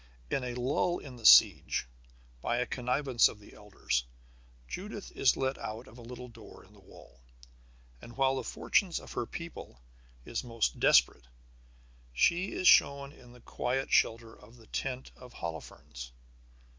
[0.31, 1.85] In a lull in the siege,
[2.41, 4.05] by a connivance of the elders,
[4.67, 7.21] Judith is let out of a little door in the wall.
[8.01, 9.79] And while the fortune of her people
[10.25, 11.27] is most desperate
[12.13, 16.09] she is shown in the quiet shelter of the tent of Holofernes.